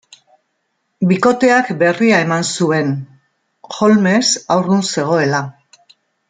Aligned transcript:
Bikoteak 1.11 1.69
berria 1.83 2.21
eman 2.25 2.47
zuten, 2.53 2.89
Holmes 3.79 4.27
haurdun 4.57 4.83
zegoela. 4.95 5.45